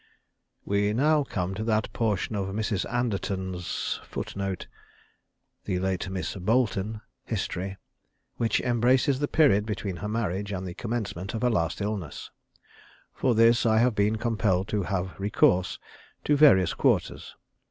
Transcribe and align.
_We 0.65 0.93
now 0.93 1.23
come 1.23 1.53
to 1.53 1.63
that 1.65 1.93
portion 1.93 2.33
of 2.35 2.47
Mrs. 2.47 2.91
Anderton's 2.91 3.99
history 7.25 7.77
which 8.37 8.61
embraces 8.61 9.19
the 9.19 9.27
period 9.27 9.65
between 9.67 9.97
her 9.97 10.09
marriage 10.09 10.51
and 10.51 10.65
the 10.65 10.73
commencement 10.73 11.35
of 11.35 11.43
her 11.43 11.51
last 11.51 11.81
illness. 11.81 12.31
For 13.13 13.35
this 13.35 13.63
I 13.63 13.77
have 13.77 13.93
been 13.93 14.15
compelled 14.15 14.67
to 14.69 14.81
have 14.81 15.19
recourse 15.19 15.77
to 16.23 16.35
various 16.35 16.73
quarters. 16.73 17.35